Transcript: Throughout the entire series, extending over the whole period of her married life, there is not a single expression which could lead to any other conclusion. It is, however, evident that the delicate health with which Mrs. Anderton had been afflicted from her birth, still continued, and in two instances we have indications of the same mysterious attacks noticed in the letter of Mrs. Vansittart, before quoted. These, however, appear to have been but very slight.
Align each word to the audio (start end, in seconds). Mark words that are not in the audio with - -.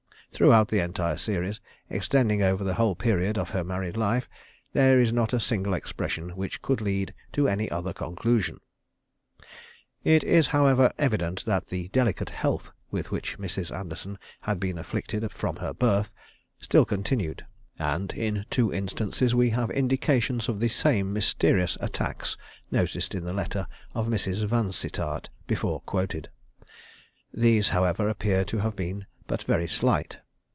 Throughout 0.33 0.69
the 0.69 0.79
entire 0.79 1.17
series, 1.17 1.59
extending 1.89 2.41
over 2.41 2.63
the 2.63 2.73
whole 2.75 2.95
period 2.95 3.37
of 3.37 3.49
her 3.49 3.65
married 3.65 3.95
life, 3.97 4.29
there 4.73 4.99
is 4.99 5.11
not 5.11 5.33
a 5.33 5.39
single 5.41 5.73
expression 5.73 6.29
which 6.37 6.61
could 6.63 6.79
lead 6.79 7.13
to 7.33 7.49
any 7.49 7.69
other 7.69 7.93
conclusion. 7.93 8.59
It 10.05 10.23
is, 10.23 10.47
however, 10.47 10.93
evident 10.97 11.43
that 11.45 11.67
the 11.67 11.89
delicate 11.89 12.29
health 12.29 12.71
with 12.89 13.11
which 13.11 13.37
Mrs. 13.37 13.77
Anderton 13.77 14.17
had 14.39 14.57
been 14.59 14.79
afflicted 14.79 15.29
from 15.31 15.57
her 15.57 15.73
birth, 15.73 16.13
still 16.59 16.85
continued, 16.85 17.45
and 17.77 18.11
in 18.13 18.45
two 18.49 18.73
instances 18.73 19.35
we 19.35 19.49
have 19.51 19.69
indications 19.69 20.47
of 20.47 20.61
the 20.61 20.69
same 20.69 21.11
mysterious 21.11 21.77
attacks 21.81 22.37
noticed 22.71 23.13
in 23.13 23.25
the 23.25 23.33
letter 23.33 23.67
of 23.93 24.07
Mrs. 24.07 24.45
Vansittart, 24.47 25.29
before 25.45 25.81
quoted. 25.81 26.29
These, 27.33 27.69
however, 27.69 28.07
appear 28.07 28.45
to 28.45 28.59
have 28.59 28.77
been 28.77 29.05
but 29.27 29.43
very 29.43 29.67
slight. 29.67 30.17